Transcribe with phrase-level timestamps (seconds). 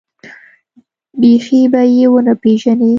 [1.19, 2.89] بيخي به يې ونه پېژنې.